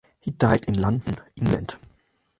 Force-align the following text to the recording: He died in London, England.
He 0.19 0.31
died 0.31 0.65
in 0.67 0.81
London, 0.81 1.17
England. 1.35 1.75